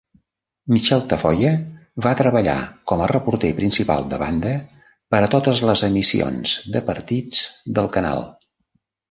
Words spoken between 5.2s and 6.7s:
a totes les emissions